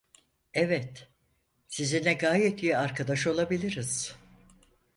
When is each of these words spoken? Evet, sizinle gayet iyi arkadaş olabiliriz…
Evet, 0.53 1.07
sizinle 1.67 2.13
gayet 2.13 2.63
iyi 2.63 2.77
arkadaş 2.77 3.27
olabiliriz… 3.27 4.15